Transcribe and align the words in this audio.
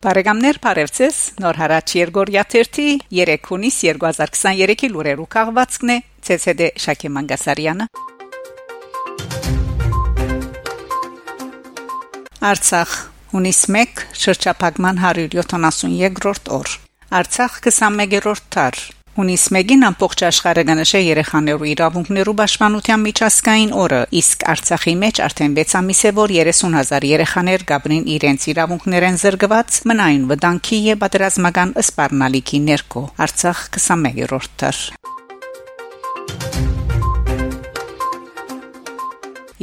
Բարեկամներ 0.00 0.56
Փարեվցես 0.64 1.16
Նոր 1.44 1.58
հարաճ 1.60 1.92
Երգորիա 1.98 2.42
30 2.48 3.02
3 3.12 3.34
հունիս 3.50 3.80
2023-ի 3.84 4.88
լուրերու 4.94 5.26
քաղվածքն 5.34 5.92
է 5.92 5.96
ՑՍԴ 6.36 6.68
Շակե 6.84 7.10
Մանգասարյանը 7.16 7.86
Արցախ 12.50 12.94
հունիս 13.34 13.60
1 13.82 14.00
շրջափակման 14.22 15.02
172-րդ 15.04 16.48
օր 16.60 16.72
Արցախ 17.20 17.60
21-րդ 17.68 18.48
տար 18.56 18.80
Հունիս 19.20 19.42
1-ին 19.52 19.82
ամբողջ 19.84 20.22
աշխարհը 20.24 20.62
գնշե 20.64 21.00
երեխաներու 21.04 21.66
իրավունքներու 21.70 22.32
պաշտպանության 22.38 23.02
միջազգային 23.04 23.72
օրը, 23.76 23.98
իսկ 24.20 24.44
Արցախի 24.52 24.94
մեջ 25.00 25.20
արդեն 25.26 25.56
6 25.58 25.74
ամիս 25.80 26.00
է 26.08 26.12
որ 26.16 26.32
30000 26.36 27.06
երեխաներ 27.10 27.64
գաբրին 27.68 28.06
իրենց 28.14 28.46
իրավունքներեն 28.52 29.20
զրկված 29.20 29.76
մնային 29.90 30.24
վտանգի 30.30 30.78
եւ 30.86 31.02
պատերազմական 31.04 31.74
սպառնալիքի 31.84 32.62
ներքո։ 32.70 33.04
Արցախ 33.26 33.62
21-րդ 33.76 34.56
տար։ 34.64 34.80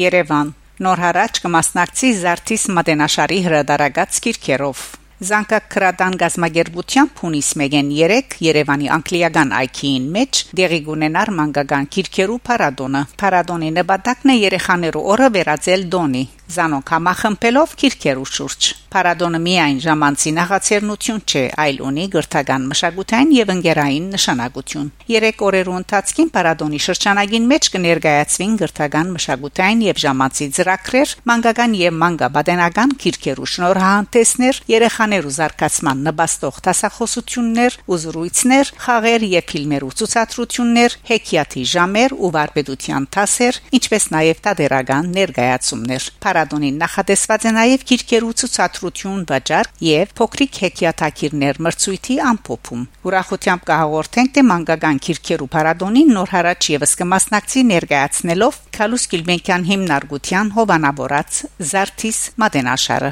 Երևան. 0.05 0.53
Նոր 0.85 1.03
հարաճ 1.07 1.41
կմասնակցի 1.41 2.13
Զարթիս 2.21 2.69
մատենաշարի 2.77 3.43
հրադարագած 3.49 4.23
քիրքերով 4.27 4.87
Զանգակրադան 5.17 6.15
գազմագերբությամբ 6.21 7.21
հունիս 7.23 7.47
1-ին 7.57 7.87
3 7.93 8.35
Երևանի 8.45 8.89
անգլիական 8.93 9.53
IQ-ին 9.59 10.05
մեջ 10.13 10.41
դեղի 10.59 10.79
գունենար 10.91 11.31
մանկական 11.39 11.87
քիրքերու 11.95 12.37
պարադոնը։ 12.49 13.01
Պարադոնի 13.17 13.71
նպատակն 13.81 14.33
է 14.33 14.35
երեխաներու 14.43 15.07
օրը 15.17 15.29
վերածել 15.37 15.87
դոնի։ 15.97 16.23
Զանոն 16.47 16.83
կամախմբելով 16.87 17.71
քիրքերու 17.81 18.27
շուրջ։ 18.31 18.67
Փարադոնը 18.87 19.39
միայն 19.43 19.79
ժամանցի 19.83 20.31
նախաձեռնություն 20.37 21.17
չէ, 21.27 21.41
այլ 21.59 21.79
ունի 21.83 22.05
գրթական 22.13 22.67
մշակութային 22.71 23.31
եւ 23.35 23.49
ընկերային 23.53 24.05
նշանակություն։ 24.15 24.87
Երեք 25.11 25.43
օրերու 25.47 25.75
ընթացքին 25.77 26.29
Փարադոնի 26.37 26.79
շրջանագին 26.85 27.49
մեջ 27.51 27.67
կներկայացվին 27.73 28.53
գրթական 28.63 29.11
մշակութային 29.17 29.83
եւ 29.87 29.99
ժամանցի 30.05 30.47
ծրագրեր, 30.57 31.15
մանկական 31.27 31.75
եւ 31.77 31.99
մանկաբադենական 32.07 32.95
քիրքերու 33.03 33.49
շնորհանդեսներ, 33.57 34.61
երեխաներու 34.71 35.35
զարգացման 35.37 36.07
նպաստող 36.07 36.61
տասախոսություններ, 36.67 37.77
ուզրույցներ, 37.91 38.73
խաղեր 38.87 39.27
եւ 39.35 39.45
ֆիլմերու 39.51 39.93
ցուցադրություններ, 39.99 40.97
հեքիաթի 41.11 41.67
ժամեր 41.75 42.17
ու 42.17 42.31
վարպետության 42.37 43.11
տասեր, 43.17 43.61
ինչպես 43.77 44.09
նաեւ 44.15 44.41
տադերական 44.47 45.13
ներկայացումներ 45.17 46.09
Փարադոնին 46.37 46.75
նախատեսված 46.77 47.45
է 47.49 47.51
նաև 47.55 47.83
քիրքերու 47.89 48.33
ցուցադրություն 48.39 49.21
վաճառ 49.31 49.69
եւ 49.81 50.11
փոքրիկ 50.19 50.59
հեքիաթակիրներ 50.63 51.59
մրցույթի 51.65 52.17
ամփոփում։ 52.31 52.83
Ուրախությամբ 53.09 53.63
կհաղորդենք 53.69 54.35
թե 54.37 54.43
մանկական 54.51 55.01
քիրքերու 55.07 55.49
Փարադոնին 55.57 56.13
նոր 56.13 56.33
հարաճ 56.37 56.69
եւս 56.77 56.93
կմասնակցի 57.01 57.63
ներկայացնելով 57.73 58.59
Քալուս 58.77 59.07
Գիլբենկյան 59.17 59.67
հիմնարկության 59.71 60.53
հովանավորած 60.61 61.41
Զարթիս 61.73 62.19
Մատենաշարը։ 62.37 63.11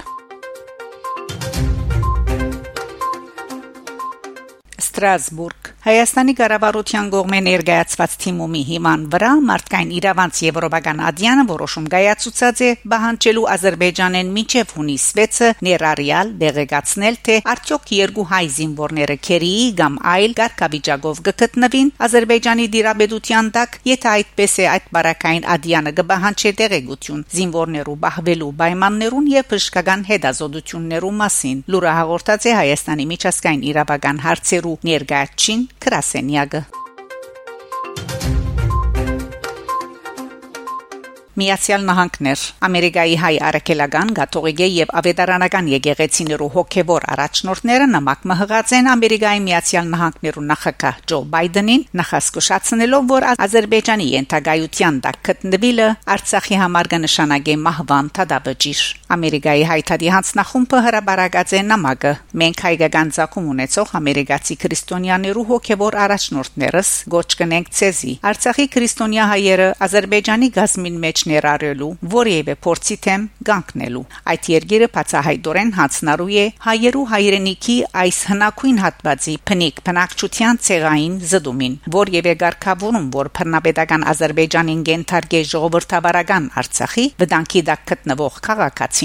Ստրասբուրգ 4.86 5.75
Հայաստանի 5.86 6.34
կառավարության 6.38 7.10
կողմէ 7.14 7.40
ներկայացված 7.46 8.14
թիմումի 8.22 8.62
հիման 8.68 9.02
վրա 9.14 9.28
մարդկային 9.48 9.90
իրավանց 9.98 10.38
եվրոպական 10.46 11.02
ադյանը 11.10 11.44
որոշում 11.52 11.90
կայացուցած 11.94 12.62
է 12.66 12.70
բահանջելու 12.94 13.44
Ադրբեջանեն 13.56 14.32
միջև 14.38 14.74
հունիս 14.78 15.06
6-ը 15.20 15.50
ներառյալ 15.68 16.32
դեղեկացնել 16.42 17.20
թե 17.28 17.36
արդյոք 17.54 17.94
երկու 17.98 18.26
հայ 18.32 18.42
զինվորները 18.56 19.18
քերիի 19.30 19.68
կամ 19.84 20.00
այլ 20.16 20.34
գարկավիճակով 20.42 21.22
կգտնվին 21.30 21.94
Ադրբեջանի 22.10 22.66
դիրաբեդության 22.78 23.54
տակ 23.60 23.78
եթե 23.94 24.10
այդպես 24.16 24.58
է 24.66 24.68
այդ 24.74 24.90
բարակային 24.98 25.48
ադյանը 25.54 25.96
կբահանջի 26.02 26.56
դեղեցություն 26.66 27.24
զինվորներու 27.36 27.98
բահվելու 28.10 28.50
պայմաններուն 28.66 29.30
եւ 29.36 29.54
բժշկական 29.54 30.10
հետազոտություններու 30.10 31.16
մասին 31.22 31.64
լուրը 31.76 31.96
հաղորդած 32.02 32.50
է 32.50 32.58
Հայաստանի 32.64 33.10
միջազգային 33.14 33.66
իրավական 33.70 34.26
հարցերու 34.26 34.78
ներկայացին 34.90 35.66
Kraseniaga. 35.80 36.66
Միացյալ 41.36 41.82
Նահանգներ 41.84 42.42
Ամերիկայի 42.64 43.16
հայ 43.20 43.32
արաքելական 43.48 44.12
գաթողիկե 44.16 44.68
եւ 44.72 44.92
ավետարանական 45.00 45.66
եկեղեցիներու 45.74 46.48
հոգեվոր 46.54 47.08
առաջնորդները 47.16 47.88
նամակ 47.92 48.22
մհղած 48.32 48.72
են 48.78 48.88
Ամերիկայի 48.94 49.42
Միացյալ 49.48 49.90
Նահանգներու 49.92 50.46
նախագահ 50.52 51.02
Ջո 51.12 51.20
Բայդենին 51.36 51.84
նախասկուշացնելով 52.00 53.12
որ 53.12 53.28
Ադրբեջանի 53.36 54.08
ենթագայության 54.16 55.02
տակ 55.04 55.20
գտնվելը 55.28 55.90
Արցախի 56.16 56.62
համար 56.64 56.92
կնշանակի 56.96 57.58
մահվան 57.68 58.12
թադաբջիր 58.16 58.88
Ամերիկայի 59.06 59.64
հայտարարի 59.70 60.08
հանձնախումբը 60.10 60.80
հրաբարակած 60.82 61.52
է 61.54 61.60
նամակը 61.70 62.12
մենք 62.42 62.62
հայկական 62.66 63.10
ցակում 63.16 63.50
ունեցող 63.54 63.92
ամերիկացի 64.00 64.56
քրիստոնյաներու 64.64 65.44
հոգեվոր 65.50 65.98
առաջնորդներս 66.06 66.90
գոչ 67.14 67.28
կնենք 67.42 67.70
ցեզի 67.80 68.14
Արցախի 68.30 68.66
քրիստոնյա 68.76 69.28
հայերը 69.32 69.68
Ադրբեջանի 69.86 70.50
գազմին 70.56 70.98
մեջ 71.06 71.22
ներառելու 71.30 71.92
որևէ 72.16 72.56
փորձի 72.66 72.98
թեմ 73.06 73.28
գանկնելու 73.50 74.04
այդ 74.34 74.50
երգերը 74.56 74.90
բացահայտորեն 74.98 75.72
հանցնարու 75.78 76.30
է 76.42 76.48
հայերու 76.66 77.06
հայրենիքի 77.14 77.78
այս 78.06 78.20
հնակույն 78.34 78.82
հատվածի 78.86 79.38
փնիկ 79.52 79.84
փնակչության 79.86 80.62
ցեղային 80.66 81.16
զդումին 81.30 81.78
որևէ 82.00 82.36
ղարքավորում 82.42 83.08
որ 83.20 83.32
բռնապետական 83.38 84.10
Ադրբեջանին 84.16 84.84
գենթարգե 84.90 85.46
ժողովրդավարական 85.54 86.52
Արցախի 86.66 87.08
վտանգի 87.22 87.66
դակ 87.70 87.88
գտնվող 87.94 88.42
քաղաքացիները 88.50 89.05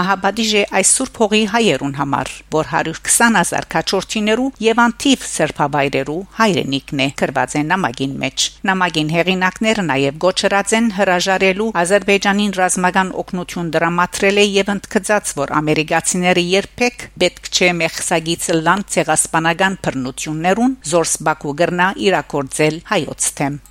մահաբադիժ 0.00 0.52
է 0.60 0.64
այս 0.80 0.92
սուրբ 1.00 1.22
հողի 1.24 1.42
հայերուն 1.56 1.96
համար 2.00 2.32
որ 2.56 2.70
120000 2.76 3.70
քաչորտիներու 3.76 4.50
եւ 4.66 4.84
անթիվ 4.86 5.26
սրբավայրերու 5.32 6.20
հայրենիքն 6.42 7.04
է 7.06 7.08
գրված 7.24 7.56
է 7.56 7.64
նամակին 7.72 8.16
մեջ 8.26 8.48
նամակին 8.70 9.12
հեղինակները 9.16 9.88
նաեւ 9.90 10.22
գոչրած 10.26 10.76
են 10.76 10.92
հրաժարել 11.00 11.44
ստեղծելու 11.46 11.72
Ադրբեջանին 11.80 12.54
ռազմական 12.56 13.12
օգնություն 13.22 13.70
դրամատրել 13.76 14.40
է 14.42 14.46
եւ 14.56 14.72
ընդգծած, 14.74 15.32
որ 15.40 15.54
ամերիկացիները 15.60 16.44
երբեք 16.56 17.06
պետք 17.22 17.50
չէ 17.52 17.70
մեխսագից 17.82 18.50
լան 18.66 18.84
ցեղասպանական 18.96 19.80
բռնություններուն 19.86 20.76
զորս 20.92 21.16
Բաքու 21.30 21.56
գրնա 21.62 21.88
իրակորձել 22.10 22.84
հայոց 22.92 23.32
թեմ 23.40 23.64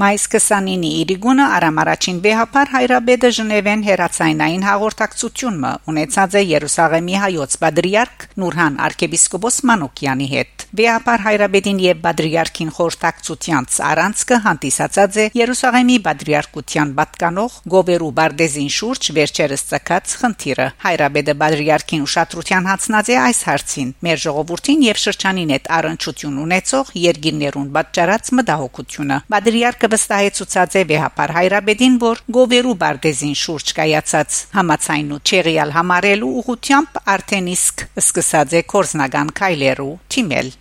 Մայիս 0.00 0.22
29-ի 0.32 0.90
Իրիգունը 1.02 1.46
արամարաչին 1.56 2.20
վեհապար 2.24 2.70
հայրաբեդը 2.72 3.30
Ժնևեն 3.36 3.82
հերացայնային 3.84 4.62
հաղորդակցությունը 4.64 5.72
ունեցած 5.92 6.36
է 6.40 6.42
Երուսաղեմի 6.54 7.18
հայոց 7.24 7.56
պատրիարք 7.64 8.24
Նուրհան 8.40 8.78
arczepiskopos 8.86 9.58
Մանոկյանի 9.68 10.28
հետ։ 10.30 10.64
Վեհապար 10.80 11.24
հայրաբեդին 11.26 11.78
եւ 11.84 12.00
պատրիարքին 12.06 12.70
խորտակցության 12.78 13.68
առանցքը 13.90 14.36
հանդիսացած 14.46 15.16
է 15.20 15.24
Երուսաղեմի 15.40 15.96
պատրիարքության 16.06 16.92
պատկանող 17.00 17.56
Գովերու 17.74 18.10
Բարդեզին 18.20 18.70
շուրջ 18.80 19.10
վերջերս 19.20 19.64
ցկած 19.70 20.14
խնդիրը։ 20.20 20.68
Հայրաբեդը 20.86 21.34
պատրիարքին 21.42 22.04
ուշադրության 22.06 22.70
հացնած 22.70 23.10
է 23.10 23.16
այս 23.20 23.40
հարցին։ 23.50 23.92
Մեր 24.06 24.22
ժողովրդին 24.24 24.84
եւ 24.86 25.02
շրջանին 25.04 25.54
հետ 25.58 25.70
առնչություն 25.80 26.40
ունեցող 26.46 26.94
երկիրներուն 27.10 27.68
պատճառած 27.74 28.32
մտահոգությունը։ 28.38 29.20
Պատրիարքը 29.34 29.89
վստահեցուցած 29.94 30.76
է 30.80 30.82
վեհապար 30.90 31.34
հայրաբեդին, 31.36 32.00
որ 32.04 32.24
գովերու 32.36 32.74
բարձին 32.82 33.36
շուրջ 33.42 33.74
կայացած 33.80 34.40
համացայնու 34.56 35.22
չեղյալ 35.26 35.76
համարելու 35.76 36.34
ուղությամբ 36.42 37.00
արդեն 37.16 37.54
իսկ 37.58 37.86
սկսած 38.04 38.58
է 38.60 38.66
կորզնական 38.74 39.34
քայլերու 39.40 39.94
թիմել 40.14 40.54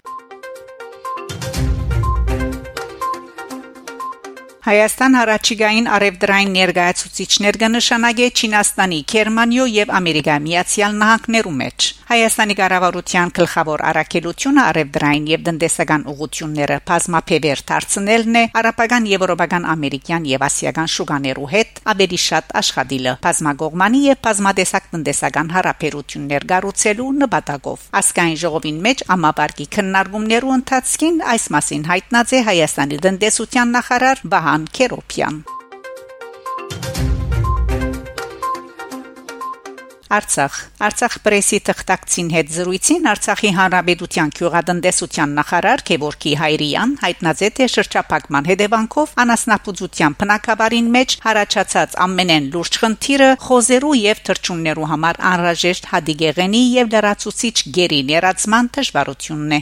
Հայաստան 4.69 5.15
հարաճիգային 5.17 5.87
արևդրային 5.89 6.51
ներկայացուցիչներ 6.53 7.57
կնշանակե 7.63 8.27
Չինաստանի, 8.37 8.99
Գերմանիո 9.13 9.65
եւ 9.75 9.93
Ամերիկայի 9.97 10.43
Միացյալ 10.45 10.99
Նահանգներու 10.99 11.53
մեջ։ 11.61 11.87
Հայաստանի 12.09 12.55
կառավարության 12.57 13.31
գլխավոր 13.37 13.81
առաքելությունը 13.85 14.61
արևդրային 14.65 15.25
եւ 15.29 15.41
տնտեսական 15.47 16.05
ուղությունները 16.09 16.77
բազմապեվեր 16.89 17.59
դարձնելն 17.69 18.39
է 18.39 18.43
արաբական, 18.61 19.09
եվրոպական, 19.09 19.67
ամերիկյան 19.73 20.25
եւ 20.29 20.45
ասիական 20.47 20.89
շուկաներու 20.93 21.49
հետ 21.53 21.81
ավելի 21.93 22.19
շատ 22.25 22.55
աշխատիլը 22.61 23.13
բազմագողմանի 23.25 24.01
եւ 24.09 24.21
բազմադեսակ 24.25 24.89
տնտեսական 24.93 25.53
հարաբերություններ 25.53 26.47
գառուցելու 26.49 27.11
նպատակով։ 27.25 27.85
Ասկային 28.01 28.41
ժողովին 28.41 28.81
մեջ 28.89 29.05
ամաբարգի 29.17 29.69
քննարկումներու 29.77 30.55
ընթացքին 30.57 31.21
այս 31.37 31.45
մասին 31.57 31.85
հայտնած 31.93 32.33
է 32.33 32.41
Հայաստանի 32.49 32.99
տնտեսության 33.05 33.77
նախարար 33.77 34.25
Վահան 34.33 34.58
Քերոփյան։ 34.75 35.39
Արցախ. 40.09 40.53
Արցախ 40.81 41.15
պրեսի 41.21 41.57
թղթակցին 41.67 42.29
հետ 42.33 42.47
զրույցին 42.55 43.03
Արցախի 43.11 43.49
հանրապետության 43.57 44.31
քյուղատնտեսության 44.39 45.35
նախարար 45.39 45.83
Գևորգի 45.89 46.31
Հայրյան 46.39 46.95
հայտնացե 47.03 47.49
թե 47.59 47.67
շրջափակման 47.73 48.49
հետևանքով 48.49 49.13
անասնապուծության 49.23 50.15
բնակավարին 50.23 50.89
մեջ 50.97 51.15
հարաճած 51.27 51.93
ամենեն 52.09 52.47
լուրջ 52.55 52.79
խնդիրը 52.85 53.29
խոզերու 53.45 53.93
եւ 53.99 54.23
թրջուններու 54.29 54.89
համար 54.93 55.21
անհրաժեշտ 55.33 55.91
հադիգեղենի 55.93 56.63
եւ 56.79 56.89
լրացուցիչ 56.97 57.55
գերի 57.77 58.01
ներածման 58.09 58.73
դժվարությունն 58.79 59.55
է 59.59 59.61